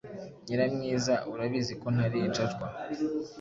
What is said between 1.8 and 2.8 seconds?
ko ntari injajwa!